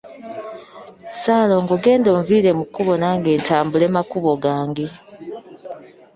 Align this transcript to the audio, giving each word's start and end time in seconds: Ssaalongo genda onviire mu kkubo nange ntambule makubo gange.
Ssaalongo 1.11 1.73
genda 1.83 2.09
onviire 2.17 2.51
mu 2.57 2.63
kkubo 2.67 2.93
nange 3.01 3.31
ntambule 3.43 3.85
makubo 3.95 4.31
gange. 4.43 4.87